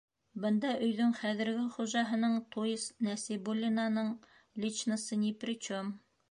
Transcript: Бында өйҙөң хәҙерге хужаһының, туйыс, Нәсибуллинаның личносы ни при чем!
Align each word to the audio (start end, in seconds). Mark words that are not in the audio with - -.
Бында 0.43 0.69
өйҙөң 0.85 1.11
хәҙерге 1.19 1.65
хужаһының, 1.75 2.39
туйыс, 2.55 2.87
Нәсибуллинаның 3.09 4.11
личносы 4.65 5.21
ни 5.27 5.31
при 5.45 5.59
чем! 5.69 5.95